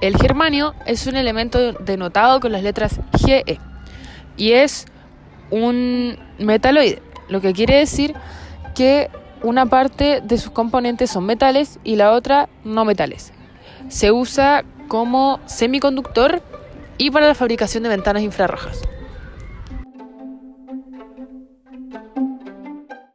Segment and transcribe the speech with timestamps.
[0.00, 3.58] El germanio es un elemento denotado con las letras GE
[4.36, 4.86] y es
[5.50, 8.14] un metaloide, lo que quiere decir
[8.74, 9.10] que
[9.42, 13.32] una parte de sus componentes son metales y la otra no metales.
[13.88, 16.42] Se usa como semiconductor
[16.98, 18.80] y para la fabricación de ventanas infrarrojas.